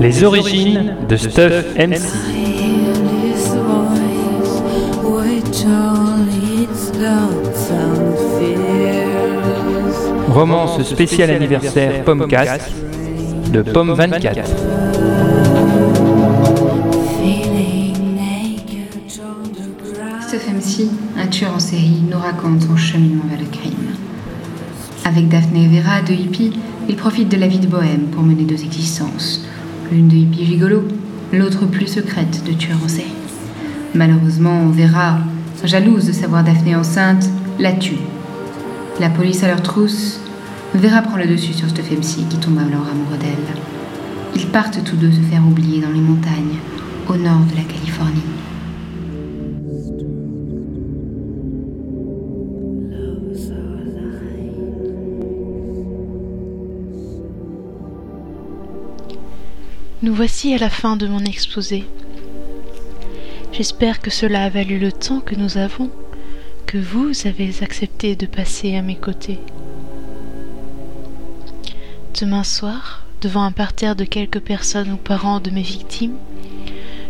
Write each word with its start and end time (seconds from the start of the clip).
Les 0.00 0.22
origines 0.22 0.94
de 1.08 1.16
Stuff 1.16 1.64
MC. 1.76 2.00
Romance 10.28 10.82
spéciale 10.82 11.30
anniversaire 11.30 12.04
Pommecast 12.04 12.70
de 13.52 13.62
Pomme 13.62 13.94
24. 13.94 15.15
Stuff 20.36 20.52
MC, 20.52 20.88
un 21.16 21.28
tueur 21.28 21.54
en 21.54 21.58
série, 21.58 22.02
nous 22.10 22.18
raconte 22.18 22.62
son 22.62 22.76
cheminement 22.76 23.24
vers 23.28 23.38
le 23.38 23.46
crime. 23.46 23.94
Avec 25.04 25.28
Daphné 25.28 25.64
et 25.64 25.80
Vera, 25.80 26.02
deux 26.02 26.12
hippies, 26.12 26.52
il 26.88 26.96
profite 26.96 27.30
de 27.30 27.38
la 27.38 27.46
vie 27.46 27.58
de 27.58 27.66
bohème 27.66 28.08
pour 28.10 28.22
mener 28.22 28.42
deux 28.42 28.62
existences. 28.62 29.46
L'une 29.90 30.08
de 30.08 30.16
hippie 30.16 30.44
gigolo, 30.44 30.86
l'autre 31.32 31.64
plus 31.64 31.86
secrète 31.86 32.44
de 32.44 32.52
tueur 32.52 32.76
en 32.84 32.88
série. 32.88 33.14
Malheureusement, 33.94 34.66
Vera, 34.66 35.20
jalouse 35.64 36.06
de 36.06 36.12
savoir 36.12 36.44
Daphné 36.44 36.76
enceinte, 36.76 37.30
la 37.58 37.72
tue. 37.72 37.96
La 39.00 39.08
police 39.08 39.42
à 39.42 39.48
leur 39.48 39.62
trousse, 39.62 40.20
Vera 40.74 41.00
prend 41.00 41.16
le 41.16 41.26
dessus 41.26 41.54
sur 41.54 41.70
Stuff 41.70 41.90
MC 41.90 42.28
qui 42.28 42.36
tombe 42.36 42.58
alors 42.58 42.86
amoureux 42.90 43.18
d'elle. 43.18 43.56
Ils 44.34 44.48
partent 44.48 44.84
tous 44.84 44.96
deux 44.96 45.12
se 45.12 45.20
faire 45.20 45.46
oublier 45.46 45.80
dans 45.80 45.92
les 45.92 46.00
montagnes, 46.00 46.58
au 47.08 47.16
nord 47.16 47.40
de 47.50 47.56
la 47.56 47.62
Californie. 47.62 48.35
Nous 60.06 60.14
voici 60.14 60.54
à 60.54 60.58
la 60.58 60.70
fin 60.70 60.96
de 60.96 61.08
mon 61.08 61.24
exposé. 61.24 61.84
J'espère 63.50 64.00
que 64.00 64.08
cela 64.08 64.44
a 64.44 64.48
valu 64.48 64.78
le 64.78 64.92
temps 64.92 65.18
que 65.18 65.34
nous 65.34 65.58
avons, 65.58 65.90
que 66.64 66.78
vous 66.78 67.10
avez 67.24 67.52
accepté 67.60 68.14
de 68.14 68.26
passer 68.26 68.76
à 68.76 68.82
mes 68.82 68.94
côtés. 68.94 69.40
Demain 72.20 72.44
soir, 72.44 73.04
devant 73.20 73.42
un 73.42 73.50
parterre 73.50 73.96
de 73.96 74.04
quelques 74.04 74.38
personnes 74.38 74.92
ou 74.92 74.96
parents 74.96 75.40
de 75.40 75.50
mes 75.50 75.62
victimes, 75.62 76.18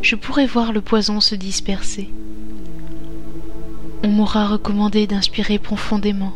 je 0.00 0.16
pourrai 0.16 0.46
voir 0.46 0.72
le 0.72 0.80
poison 0.80 1.20
se 1.20 1.34
disperser. 1.34 2.08
On 4.04 4.08
m'aura 4.08 4.48
recommandé 4.48 5.06
d'inspirer 5.06 5.58
profondément 5.58 6.32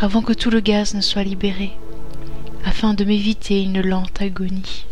avant 0.00 0.22
que 0.22 0.32
tout 0.32 0.50
le 0.50 0.58
gaz 0.58 0.94
ne 0.94 1.00
soit 1.00 1.22
libéré, 1.22 1.70
afin 2.64 2.92
de 2.92 3.04
m'éviter 3.04 3.62
une 3.62 3.82
lente 3.82 4.20
agonie. 4.20 4.84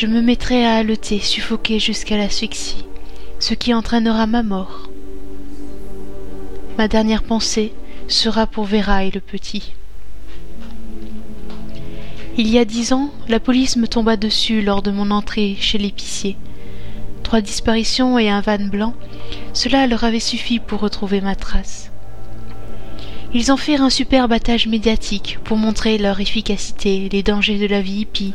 Je 0.00 0.06
me 0.06 0.22
mettrai 0.22 0.64
à 0.64 0.76
haleter, 0.76 1.18
suffoquer 1.18 1.80
jusqu'à 1.80 2.16
l'asphyxie, 2.16 2.84
ce 3.40 3.52
qui 3.52 3.74
entraînera 3.74 4.28
ma 4.28 4.44
mort. 4.44 4.90
Ma 6.78 6.86
dernière 6.86 7.24
pensée 7.24 7.72
sera 8.06 8.46
pour 8.46 8.62
Vera 8.66 9.02
et 9.02 9.10
le 9.10 9.18
petit. 9.18 9.72
Il 12.36 12.46
y 12.46 12.60
a 12.60 12.64
dix 12.64 12.92
ans, 12.92 13.10
la 13.26 13.40
police 13.40 13.74
me 13.74 13.88
tomba 13.88 14.16
dessus 14.16 14.62
lors 14.62 14.82
de 14.82 14.92
mon 14.92 15.10
entrée 15.10 15.56
chez 15.58 15.78
l'épicier. 15.78 16.36
Trois 17.24 17.40
disparitions 17.40 18.20
et 18.20 18.30
un 18.30 18.40
van 18.40 18.68
blanc, 18.68 18.94
cela 19.52 19.88
leur 19.88 20.04
avait 20.04 20.20
suffi 20.20 20.60
pour 20.60 20.78
retrouver 20.78 21.20
ma 21.20 21.34
trace. 21.34 21.90
Ils 23.34 23.50
en 23.50 23.56
firent 23.56 23.82
un 23.82 23.90
super 23.90 24.28
battage 24.28 24.68
médiatique 24.68 25.38
pour 25.42 25.56
montrer 25.56 25.98
leur 25.98 26.20
efficacité, 26.20 27.08
les 27.10 27.24
dangers 27.24 27.58
de 27.58 27.66
la 27.66 27.82
vie 27.82 28.02
hippie, 28.02 28.34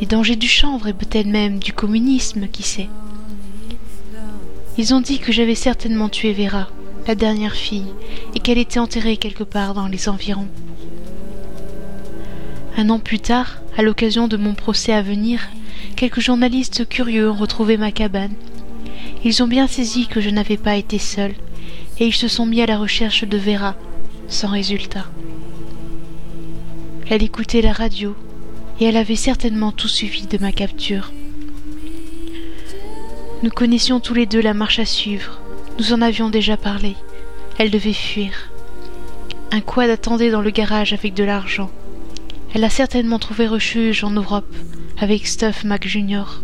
les 0.00 0.06
dangers 0.06 0.36
du 0.36 0.48
chanvre 0.48 0.88
et 0.88 0.92
peut-être 0.92 1.26
même 1.26 1.58
du 1.58 1.72
communisme, 1.72 2.46
qui 2.48 2.62
sait. 2.62 2.88
Ils 4.76 4.94
ont 4.94 5.00
dit 5.00 5.18
que 5.18 5.32
j'avais 5.32 5.56
certainement 5.56 6.08
tué 6.08 6.32
Vera, 6.32 6.68
la 7.06 7.14
dernière 7.14 7.54
fille, 7.54 7.92
et 8.34 8.38
qu'elle 8.38 8.58
était 8.58 8.78
enterrée 8.78 9.16
quelque 9.16 9.42
part 9.42 9.74
dans 9.74 9.88
les 9.88 10.08
environs. 10.08 10.48
Un 12.76 12.90
an 12.90 13.00
plus 13.00 13.18
tard, 13.18 13.60
à 13.76 13.82
l'occasion 13.82 14.28
de 14.28 14.36
mon 14.36 14.54
procès 14.54 14.92
à 14.92 15.02
venir, 15.02 15.40
quelques 15.96 16.20
journalistes 16.20 16.88
curieux 16.88 17.28
ont 17.28 17.34
retrouvé 17.34 17.76
ma 17.76 17.90
cabane. 17.90 18.34
Ils 19.24 19.42
ont 19.42 19.48
bien 19.48 19.66
saisi 19.66 20.06
que 20.06 20.20
je 20.20 20.30
n'avais 20.30 20.56
pas 20.56 20.76
été 20.76 20.98
seule, 20.98 21.34
et 21.98 22.06
ils 22.06 22.14
se 22.14 22.28
sont 22.28 22.46
mis 22.46 22.62
à 22.62 22.66
la 22.66 22.78
recherche 22.78 23.24
de 23.24 23.36
Vera, 23.36 23.74
sans 24.28 24.48
résultat. 24.48 25.06
Elle 27.10 27.24
écoutait 27.24 27.62
la 27.62 27.72
radio, 27.72 28.14
et 28.80 28.84
elle 28.84 28.96
avait 28.96 29.16
certainement 29.16 29.72
tout 29.72 29.88
suivi 29.88 30.26
de 30.26 30.38
ma 30.38 30.52
capture. 30.52 31.12
Nous 33.42 33.50
connaissions 33.50 34.00
tous 34.00 34.14
les 34.14 34.26
deux 34.26 34.40
la 34.40 34.54
marche 34.54 34.78
à 34.78 34.84
suivre, 34.84 35.40
nous 35.78 35.92
en 35.92 36.02
avions 36.02 36.28
déjà 36.28 36.56
parlé. 36.56 36.96
Elle 37.58 37.70
devait 37.70 37.92
fuir. 37.92 38.50
Un 39.50 39.60
quad 39.60 39.90
attendait 39.90 40.30
dans 40.30 40.42
le 40.42 40.50
garage 40.50 40.92
avec 40.92 41.14
de 41.14 41.24
l'argent. 41.24 41.70
Elle 42.54 42.64
a 42.64 42.70
certainement 42.70 43.18
trouvé 43.18 43.46
refuge 43.46 44.04
en 44.04 44.10
Europe 44.10 44.54
avec 44.98 45.26
Stuff 45.26 45.64
Mac 45.64 45.86
Jr. 45.86 46.42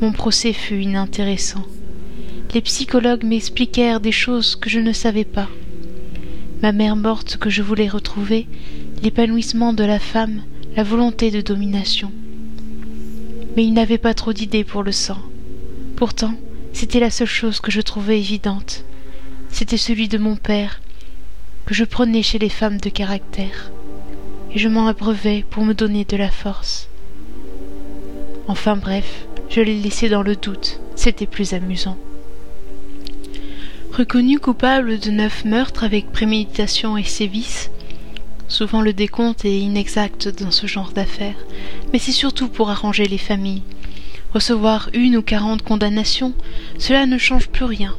Mon 0.00 0.12
procès 0.12 0.52
fut 0.52 0.80
inintéressant. 0.80 1.64
Les 2.54 2.60
psychologues 2.60 3.24
m'expliquèrent 3.24 4.00
des 4.00 4.12
choses 4.12 4.56
que 4.56 4.70
je 4.70 4.80
ne 4.80 4.92
savais 4.92 5.24
pas. 5.24 5.48
Ma 6.62 6.72
mère 6.72 6.96
morte 6.96 7.36
que 7.36 7.50
je 7.50 7.62
voulais 7.62 7.88
retrouver, 7.88 8.46
l'épanouissement 9.02 9.72
de 9.72 9.84
la 9.84 9.98
femme, 9.98 10.42
la 10.76 10.82
volonté 10.82 11.30
de 11.30 11.40
domination. 11.40 12.12
Mais 13.56 13.64
il 13.64 13.72
n'avait 13.72 13.98
pas 13.98 14.14
trop 14.14 14.32
d'idées 14.32 14.64
pour 14.64 14.82
le 14.82 14.92
sang. 14.92 15.18
Pourtant, 15.96 16.34
c'était 16.72 17.00
la 17.00 17.10
seule 17.10 17.26
chose 17.26 17.60
que 17.60 17.70
je 17.70 17.80
trouvais 17.80 18.18
évidente. 18.18 18.84
C'était 19.50 19.76
celui 19.76 20.08
de 20.08 20.18
mon 20.18 20.36
père, 20.36 20.80
que 21.66 21.74
je 21.74 21.84
prenais 21.84 22.22
chez 22.22 22.38
les 22.38 22.48
femmes 22.48 22.78
de 22.78 22.88
caractère, 22.88 23.70
et 24.54 24.58
je 24.58 24.68
m'en 24.68 24.86
abreuvais 24.86 25.44
pour 25.50 25.64
me 25.64 25.74
donner 25.74 26.04
de 26.04 26.16
la 26.16 26.30
force. 26.30 26.88
Enfin 28.46 28.76
bref, 28.76 29.26
je 29.50 29.60
l'ai 29.60 29.80
laissé 29.80 30.08
dans 30.08 30.22
le 30.22 30.36
doute, 30.36 30.80
c'était 30.94 31.26
plus 31.26 31.52
amusant. 31.52 31.96
Reconnu 33.92 34.38
coupable 34.38 34.98
de 34.98 35.10
neuf 35.10 35.44
meurtres 35.44 35.84
avec 35.84 36.12
préméditation 36.12 36.96
et 36.96 37.04
sévices, 37.04 37.70
souvent 38.48 38.80
le 38.80 38.92
décompte 38.92 39.44
est 39.44 39.58
inexact 39.58 40.28
dans 40.42 40.50
ce 40.50 40.66
genre 40.66 40.92
d'affaires, 40.92 41.36
mais 41.92 41.98
c'est 41.98 42.12
surtout 42.12 42.48
pour 42.48 42.70
arranger 42.70 43.06
les 43.06 43.18
familles. 43.18 43.62
Recevoir 44.34 44.90
une 44.92 45.16
ou 45.16 45.22
quarante 45.22 45.62
condamnations, 45.62 46.34
cela 46.78 47.06
ne 47.06 47.18
change 47.18 47.48
plus 47.48 47.64
rien, 47.64 47.94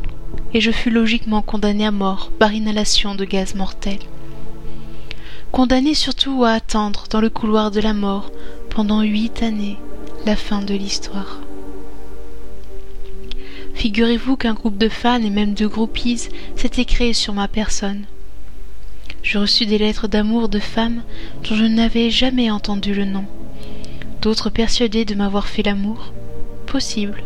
et 0.53 0.61
je 0.61 0.71
fus 0.71 0.89
logiquement 0.89 1.41
condamné 1.41 1.85
à 1.85 1.91
mort 1.91 2.31
par 2.37 2.53
inhalation 2.53 3.15
de 3.15 3.25
gaz 3.25 3.55
mortel. 3.55 3.99
Condamné 5.51 5.93
surtout 5.93 6.43
à 6.43 6.51
attendre 6.51 7.05
dans 7.09 7.21
le 7.21 7.29
couloir 7.29 7.71
de 7.71 7.79
la 7.79 7.93
mort 7.93 8.31
pendant 8.69 9.01
huit 9.01 9.41
années 9.41 9.77
la 10.25 10.35
fin 10.35 10.61
de 10.61 10.73
l'histoire. 10.75 11.39
Figurez-vous 13.73 14.35
qu'un 14.35 14.53
groupe 14.53 14.77
de 14.77 14.89
fans 14.89 15.21
et 15.21 15.29
même 15.29 15.53
de 15.53 15.65
groupies 15.65 16.27
s'était 16.55 16.85
créé 16.85 17.13
sur 17.13 17.33
ma 17.33 17.47
personne. 17.47 18.05
Je 19.31 19.37
reçus 19.37 19.67
des 19.67 19.77
lettres 19.77 20.07
d'amour 20.07 20.49
de 20.49 20.57
femmes 20.57 21.03
dont 21.47 21.55
je 21.55 21.63
n'avais 21.63 22.09
jamais 22.09 22.49
entendu 22.49 22.95
le 22.95 23.05
nom, 23.05 23.25
d'autres 24.23 24.49
persuadées 24.49 25.05
de 25.05 25.13
m'avoir 25.13 25.47
fait 25.47 25.61
l'amour, 25.61 26.13
possible, 26.65 27.21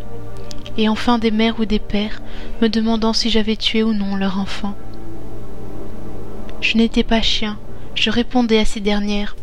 et 0.76 0.90
enfin 0.90 1.18
des 1.18 1.30
mères 1.30 1.58
ou 1.60 1.64
des 1.64 1.78
pères 1.78 2.20
me 2.60 2.68
demandant 2.68 3.14
si 3.14 3.30
j'avais 3.30 3.56
tué 3.56 3.82
ou 3.82 3.94
non 3.94 4.16
leur 4.16 4.38
enfant. 4.38 4.76
Je 6.60 6.76
n'étais 6.76 7.04
pas 7.04 7.22
chien, 7.22 7.56
je 7.94 8.10
répondais 8.10 8.58
à 8.58 8.66
ces 8.66 8.80
dernières. 8.80 9.34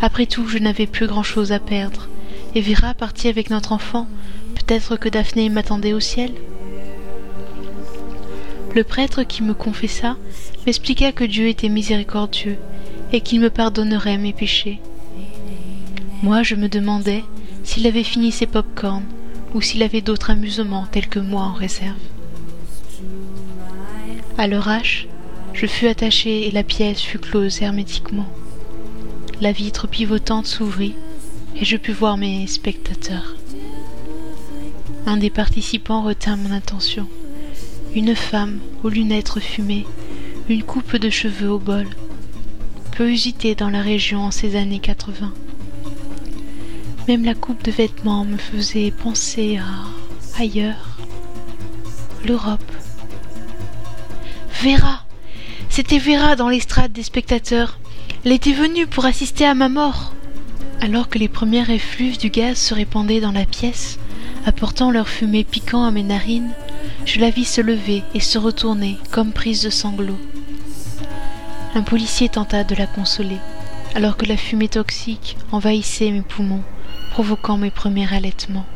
Après 0.00 0.24
tout, 0.24 0.48
je 0.48 0.56
n'avais 0.56 0.86
plus 0.86 1.06
grand-chose 1.06 1.52
à 1.52 1.58
perdre, 1.58 2.08
et 2.54 2.62
Vera 2.62 2.94
partit 2.94 3.28
avec 3.28 3.50
notre 3.50 3.72
enfant. 3.72 4.08
Peut-être 4.54 4.96
que 4.96 5.10
Daphné 5.10 5.50
m'attendait 5.50 5.92
au 5.92 6.00
ciel. 6.00 6.32
Le 8.74 8.84
prêtre 8.84 9.24
qui 9.24 9.42
me 9.42 9.52
confessa 9.52 10.16
m'expliqua 10.64 11.10
que 11.10 11.24
Dieu 11.24 11.48
était 11.48 11.68
miséricordieux 11.68 12.56
et 13.12 13.20
qu'il 13.20 13.40
me 13.40 13.50
pardonnerait 13.50 14.18
mes 14.18 14.32
péchés. 14.32 14.80
Moi, 16.22 16.42
je 16.42 16.54
me 16.54 16.68
demandais 16.68 17.24
s'il 17.64 17.86
avait 17.86 18.04
fini 18.04 18.30
ses 18.30 18.46
pop-corns 18.46 19.06
ou 19.54 19.60
s'il 19.60 19.82
avait 19.82 20.02
d'autres 20.02 20.30
amusements 20.30 20.86
tels 20.86 21.08
que 21.08 21.18
moi 21.18 21.42
en 21.42 21.52
réserve. 21.52 21.96
À 24.38 24.46
l'orage, 24.46 25.08
je 25.52 25.66
fus 25.66 25.88
attaché 25.88 26.46
et 26.46 26.50
la 26.52 26.62
pièce 26.62 27.00
fut 27.00 27.18
close 27.18 27.62
hermétiquement. 27.62 28.28
La 29.40 29.52
vitre 29.52 29.88
pivotante 29.88 30.46
s'ouvrit 30.46 30.94
et 31.56 31.64
je 31.64 31.76
pus 31.76 31.92
voir 31.92 32.16
mes 32.16 32.46
spectateurs. 32.46 33.34
un 35.06 35.16
des 35.16 35.30
participants 35.30 36.02
retint 36.02 36.36
mon 36.36 36.52
attention. 36.52 37.08
Une 37.92 38.14
femme 38.14 38.60
aux 38.84 38.88
lunettes 38.88 39.40
fumées, 39.40 39.84
une 40.48 40.62
coupe 40.62 40.94
de 40.94 41.10
cheveux 41.10 41.50
au 41.50 41.58
bol, 41.58 41.88
peu 42.96 43.10
usitée 43.10 43.56
dans 43.56 43.68
la 43.68 43.82
région 43.82 44.20
en 44.20 44.30
ces 44.30 44.54
années 44.54 44.78
80. 44.78 45.32
Même 47.08 47.24
la 47.24 47.34
coupe 47.34 47.64
de 47.64 47.72
vêtements 47.72 48.24
me 48.24 48.36
faisait 48.36 48.92
penser 48.92 49.58
à 49.58 50.40
ailleurs, 50.40 50.98
l'Europe. 52.24 52.60
Vera 54.62 55.04
C'était 55.68 55.98
Vera 55.98 56.36
dans 56.36 56.48
l'estrade 56.48 56.92
des 56.92 57.02
spectateurs. 57.02 57.80
Elle 58.24 58.32
était 58.32 58.52
venue 58.52 58.86
pour 58.86 59.04
assister 59.04 59.46
à 59.46 59.54
ma 59.54 59.68
mort. 59.68 60.14
Alors 60.82 61.10
que 61.10 61.18
les 61.18 61.28
premières 61.28 61.68
effluves 61.68 62.16
du 62.16 62.30
gaz 62.30 62.56
se 62.56 62.72
répandaient 62.72 63.20
dans 63.20 63.32
la 63.32 63.44
pièce, 63.44 63.98
apportant 64.46 64.90
leur 64.90 65.08
fumée 65.08 65.44
piquant 65.44 65.84
à 65.84 65.90
mes 65.90 66.02
narines, 66.02 66.52
je 67.04 67.20
la 67.20 67.28
vis 67.28 67.44
se 67.44 67.60
lever 67.60 68.02
et 68.14 68.20
se 68.20 68.38
retourner 68.38 68.96
comme 69.10 69.32
prise 69.32 69.62
de 69.62 69.68
sanglots. 69.68 70.18
Un 71.74 71.82
policier 71.82 72.30
tenta 72.30 72.64
de 72.64 72.74
la 72.74 72.86
consoler, 72.86 73.36
alors 73.94 74.16
que 74.16 74.24
la 74.24 74.38
fumée 74.38 74.68
toxique 74.68 75.36
envahissait 75.52 76.10
mes 76.10 76.22
poumons, 76.22 76.62
provoquant 77.10 77.58
mes 77.58 77.70
premiers 77.70 78.12
allaitements. 78.12 78.66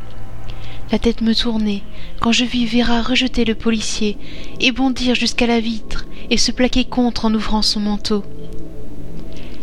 La 0.92 0.98
tête 0.98 1.22
me 1.22 1.34
tournait 1.34 1.82
quand 2.20 2.32
je 2.32 2.44
vis 2.44 2.66
Vera 2.66 3.00
rejeter 3.00 3.46
le 3.46 3.54
policier 3.54 4.18
et 4.60 4.72
bondir 4.72 5.14
jusqu'à 5.14 5.46
la 5.46 5.58
vitre 5.58 6.04
et 6.30 6.36
se 6.36 6.52
plaquer 6.52 6.84
contre 6.84 7.24
en 7.24 7.34
ouvrant 7.34 7.62
son 7.62 7.80
manteau. 7.80 8.22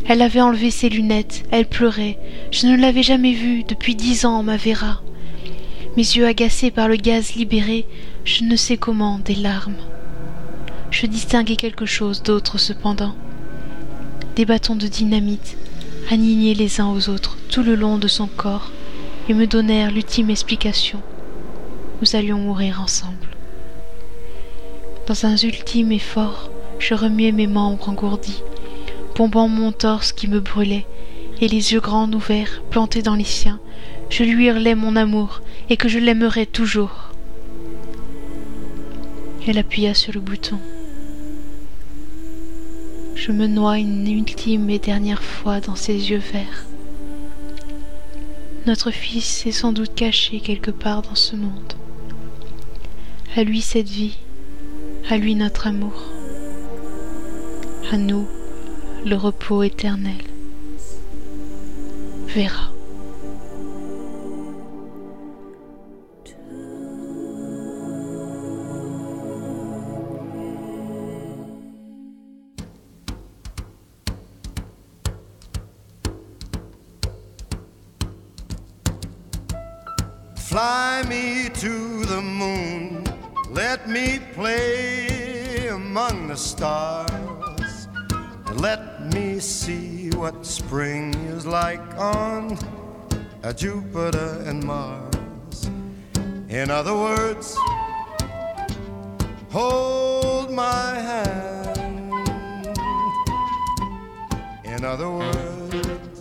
Elle 0.07 0.21
avait 0.21 0.41
enlevé 0.41 0.71
ses 0.71 0.89
lunettes, 0.89 1.43
elle 1.51 1.67
pleurait. 1.67 2.17
Je 2.51 2.67
ne 2.67 2.75
l'avais 2.75 3.03
jamais 3.03 3.33
vue 3.33 3.63
depuis 3.63 3.95
dix 3.95 4.25
ans, 4.25 4.43
ma 4.43 4.57
Vera. 4.57 5.01
Mes 5.95 6.03
yeux 6.03 6.25
agacés 6.25 6.71
par 6.71 6.87
le 6.87 6.95
gaz 6.95 7.35
libéré, 7.35 7.85
je 8.25 8.43
ne 8.43 8.55
sais 8.55 8.77
comment, 8.77 9.19
des 9.19 9.35
larmes. 9.35 9.77
Je 10.89 11.05
distinguai 11.05 11.55
quelque 11.55 11.85
chose 11.85 12.23
d'autre 12.23 12.57
cependant. 12.57 13.15
Des 14.35 14.45
bâtons 14.45 14.75
de 14.75 14.87
dynamite, 14.87 15.57
alignés 16.09 16.53
les 16.53 16.81
uns 16.81 16.87
aux 16.87 17.09
autres 17.09 17.37
tout 17.49 17.63
le 17.63 17.75
long 17.75 17.97
de 17.97 18.07
son 18.07 18.27
corps, 18.27 18.71
et 19.29 19.33
me 19.33 19.47
donnèrent 19.47 19.91
l'ultime 19.91 20.29
explication. 20.29 21.01
Nous 22.01 22.15
allions 22.15 22.39
mourir 22.39 22.81
ensemble. 22.81 23.15
Dans 25.07 25.25
un 25.25 25.35
ultime 25.35 25.91
effort, 25.91 26.49
je 26.79 26.93
remuai 26.93 27.31
mes 27.31 27.47
membres 27.47 27.89
engourdis, 27.89 28.41
mon 29.27 29.71
torse 29.71 30.11
qui 30.13 30.27
me 30.27 30.39
brûlait, 30.39 30.85
et 31.41 31.47
les 31.47 31.73
yeux 31.73 31.79
grands 31.79 32.11
ouverts, 32.11 32.61
plantés 32.69 33.01
dans 33.01 33.15
les 33.15 33.23
siens, 33.23 33.59
je 34.09 34.23
lui 34.23 34.47
hurlais 34.47 34.75
mon 34.75 34.95
amour 34.95 35.41
et 35.69 35.77
que 35.77 35.87
je 35.87 35.99
l'aimerais 35.99 36.45
toujours. 36.45 37.11
Elle 39.47 39.57
appuya 39.57 39.93
sur 39.93 40.13
le 40.13 40.19
bouton. 40.19 40.59
Je 43.15 43.31
me 43.31 43.47
noie 43.47 43.77
une 43.77 44.07
ultime 44.07 44.69
et 44.69 44.79
dernière 44.79 45.23
fois 45.23 45.59
dans 45.59 45.75
ses 45.75 46.11
yeux 46.11 46.21
verts. 46.33 46.65
Notre 48.65 48.91
fils 48.91 49.45
est 49.45 49.51
sans 49.51 49.73
doute 49.73 49.95
caché 49.95 50.39
quelque 50.39 50.71
part 50.71 51.01
dans 51.01 51.15
ce 51.15 51.35
monde. 51.35 51.73
À 53.35 53.43
lui 53.43 53.61
cette 53.61 53.89
vie, 53.89 54.17
à 55.09 55.17
lui 55.17 55.35
notre 55.35 55.67
amour, 55.67 56.11
à 57.91 57.97
nous 57.97 58.27
le 59.03 59.15
repos 59.15 59.63
éternel. 59.63 60.21
Verra. 62.27 62.69
Fly 80.35 81.03
me 81.07 81.49
to 81.61 82.03
the 82.05 82.21
moon, 82.21 83.03
let 83.51 83.87
me 83.87 84.19
play 84.33 85.69
among 85.69 86.27
the 86.27 86.35
stars, 86.35 87.87
and 88.47 88.59
let 88.59 88.90
me 89.13 89.39
see 89.39 90.09
what 90.15 90.45
spring 90.45 91.13
is 91.35 91.45
like 91.45 91.81
on 91.97 92.57
a 93.43 93.53
Jupiter 93.53 94.43
and 94.45 94.63
Mars. 94.63 95.69
In 96.49 96.69
other 96.69 96.93
words, 96.93 97.57
hold 99.49 100.51
my 100.51 100.95
hand. 101.09 102.07
In 104.65 104.85
other 104.85 105.09
words, 105.09 106.19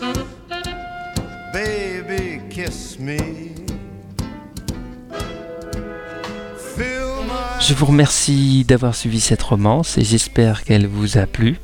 baby, 1.53 2.41
kiss 2.51 2.99
me. 2.99 3.51
Je 7.61 7.75
vous 7.75 7.87
remercie 7.87 8.65
d'avoir 8.65 8.97
suivi 8.97 9.21
cette 9.21 9.43
romance 9.43 9.97
et 9.99 10.03
j'espère 10.03 10.65
qu'elle 10.65 10.87
vous 10.87 11.19
a 11.19 11.27
plu. 11.27 11.59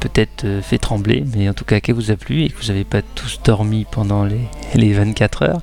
Peut-être 0.00 0.44
euh, 0.44 0.62
fait 0.62 0.78
trembler, 0.78 1.24
mais 1.34 1.48
en 1.48 1.54
tout 1.54 1.64
cas 1.64 1.80
qu'elle 1.80 1.94
vous 1.94 2.10
a 2.10 2.16
plu 2.16 2.44
et 2.44 2.48
que 2.48 2.60
vous 2.60 2.68
n'avez 2.68 2.84
pas 2.84 3.02
tous 3.02 3.40
dormi 3.44 3.86
pendant 3.90 4.24
les, 4.24 4.40
les 4.74 4.92
24 4.92 5.42
heures. 5.42 5.60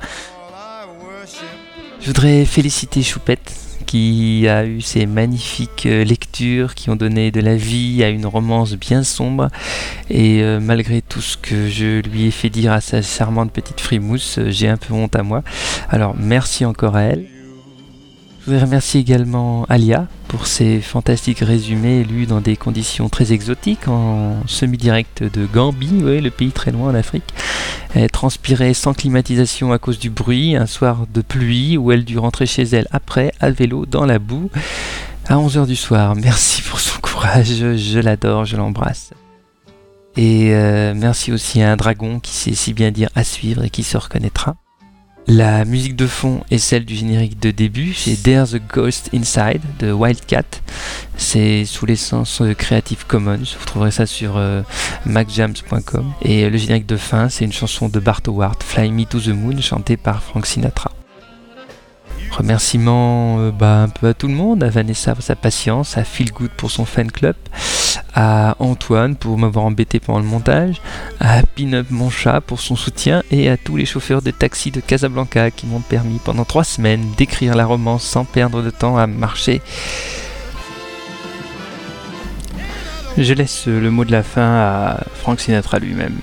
Je 2.02 2.08
voudrais 2.08 2.46
féliciter 2.46 3.02
Choupette 3.02 3.54
qui 3.86 4.48
a 4.48 4.66
eu 4.66 4.82
ces 4.82 5.06
magnifiques 5.06 5.86
euh, 5.86 6.04
lectures 6.04 6.74
qui 6.74 6.90
ont 6.90 6.96
donné 6.96 7.30
de 7.30 7.40
la 7.40 7.56
vie 7.56 8.04
à 8.04 8.10
une 8.10 8.26
romance 8.26 8.74
bien 8.74 9.04
sombre. 9.04 9.50
Et 10.10 10.42
euh, 10.42 10.60
malgré 10.60 11.02
tout 11.02 11.22
ce 11.22 11.38
que 11.38 11.70
je 11.70 12.02
lui 12.02 12.26
ai 12.26 12.32
fait 12.32 12.50
dire 12.50 12.72
à 12.72 12.82
sa 12.82 13.02
charmante 13.02 13.52
petite 13.52 13.80
frimousse, 13.80 14.40
j'ai 14.48 14.68
un 14.68 14.78
peu 14.78 14.94
honte 14.94 15.16
à 15.16 15.24
moi. 15.24 15.44
Alors 15.90 16.16
merci 16.18 16.66
encore 16.66 16.96
à 16.96 17.04
elle. 17.04 17.28
Je 18.46 18.52
voudrais 18.52 18.66
remercier 18.66 19.00
également 19.00 19.66
Alia 19.70 20.06
pour 20.28 20.48
ses 20.48 20.82
fantastiques 20.82 21.40
résumés 21.40 22.04
lus 22.04 22.26
dans 22.26 22.42
des 22.42 22.58
conditions 22.58 23.08
très 23.08 23.32
exotiques 23.32 23.88
en 23.88 24.36
semi-direct 24.48 25.24
de 25.24 25.46
Gambie, 25.46 26.02
le 26.02 26.30
pays 26.30 26.52
très 26.52 26.72
loin 26.72 26.92
en 26.92 26.96
Afrique. 26.96 27.34
Elle 27.96 28.12
transpirait 28.12 28.74
sans 28.74 28.94
climatisation 28.94 29.72
à 29.72 29.78
cause 29.80 29.98
du 29.98 30.10
bruit 30.10 30.58
un 30.58 30.66
soir 30.66 31.06
de 31.14 31.22
pluie 31.22 31.78
où 31.78 31.94
elle 31.94 32.04
dut 32.04 32.18
rentrer 32.18 32.46
chez 32.46 32.64
elle 32.64 32.88
après 32.92 33.32
à 33.40 33.50
vélo 33.50 33.86
dans 33.86 34.06
la 34.06 34.20
boue 34.20 34.50
à 35.30 35.36
11h 35.36 35.66
du 35.66 35.78
soir. 35.78 36.14
Merci 36.14 36.64
pour 36.64 36.82
son 36.82 37.00
courage, 37.00 37.48
je 37.78 38.00
l'adore, 38.00 38.44
je 38.44 38.58
l'embrasse. 38.58 39.12
Et 40.18 40.54
euh, 40.54 40.94
merci 40.94 41.32
aussi 41.32 41.62
à 41.62 41.72
un 41.72 41.78
dragon 41.78 42.20
qui 42.20 42.34
sait 42.34 42.56
si 42.56 42.74
bien 42.74 42.92
dire 42.92 43.10
à 43.16 43.24
suivre 43.24 43.64
et 43.64 43.70
qui 43.70 43.84
se 43.84 43.96
reconnaîtra. 43.96 44.58
La 45.28 45.64
musique 45.64 45.96
de 45.96 46.06
fond 46.06 46.42
est 46.52 46.58
celle 46.58 46.84
du 46.84 46.96
générique 46.96 47.40
de 47.40 47.52
début, 47.52 47.94
c'est 47.94 48.22
There's 48.22 48.54
a 48.56 48.60
Ghost 48.60 49.10
Inside 49.14 49.62
de 49.80 49.92
Wildcat. 49.92 50.44
C'est 51.16 51.64
sous 51.64 51.86
l'essence 51.86 52.42
Creative 52.58 53.06
Commons, 53.08 53.38
vous 53.38 53.66
trouverez 53.66 53.92
ça 53.92 54.06
sur 54.06 54.36
euh, 54.36 54.62
macjams.com. 55.06 56.12
Et 56.24 56.50
le 56.50 56.58
générique 56.58 56.86
de 56.86 56.98
fin, 56.98 57.30
c'est 57.30 57.46
une 57.46 57.54
chanson 57.54 57.88
de 57.88 58.00
Bart 58.00 58.22
Howard, 58.28 58.62
Fly 58.62 58.92
Me 58.92 59.06
to 59.06 59.20
the 59.20 59.30
Moon, 59.30 59.60
chantée 59.62 59.96
par 59.96 60.22
Frank 60.22 60.46
Sinatra. 60.46 60.92
Remerciements 62.32 63.40
euh, 63.40 63.52
bah, 63.52 63.84
un 63.84 63.90
peu 63.90 64.10
à 64.10 64.14
tout 64.14 64.28
le 64.28 64.34
monde, 64.34 64.62
à 64.62 64.70
Vanessa 64.70 65.16
pour 65.16 65.24
sa 65.24 65.38
patience, 65.38 65.98
à 65.98 66.04
Phil 66.04 66.34
Good 66.34 66.52
pour 66.58 66.70
son 66.70 66.84
fan 66.84 67.10
club, 67.10 67.36
à 68.16 68.56
Antoine 68.60 69.16
pour 69.16 69.38
m'avoir 69.38 69.66
embêté 69.66 70.00
pendant 70.00 70.20
le 70.20 70.26
montage, 70.26 70.82
à 71.20 71.42
Pinup 71.56 71.90
mon 71.90 72.10
chat 72.10 72.42
pour 72.42 72.60
son 72.60 72.76
soutien 72.76 73.24
et 73.32 73.50
à 73.50 73.58
tous 73.58 73.76
les 73.76 73.86
chauffeurs 73.86 74.22
de 74.22 74.32
taxi 74.32 74.72
de 74.72 74.80
Casablanca 74.80 75.52
qui 75.52 75.66
m'ont 75.66 75.82
permis 75.82 76.20
pendant 76.24 76.46
trois 76.46 76.64
semaines 76.64 77.12
d'écrire 77.18 77.56
la 77.56 77.66
romance 77.66 78.04
sans 78.04 78.26
perdre 78.26 78.62
de 78.62 78.70
temps 78.70 78.98
à 78.98 79.08
marcher. 79.08 79.62
Je 83.18 83.34
laisse 83.34 83.68
le 83.68 83.92
mot 83.92 84.06
de 84.06 84.12
la 84.12 84.24
fin 84.24 84.42
à 84.42 85.04
Frank 85.16 85.40
Sinatra 85.40 85.80
lui-même. 85.80 86.18